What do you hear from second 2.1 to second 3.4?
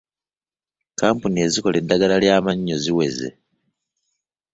ly'amannyo ziweze.